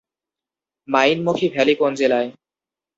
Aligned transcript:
মাইনমুখী 0.87 1.47
valley 1.53 1.73
কোন 1.75 1.91
জেলায়? 1.95 2.29